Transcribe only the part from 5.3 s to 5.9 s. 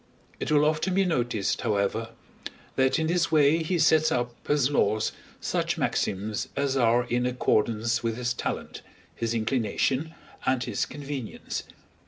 such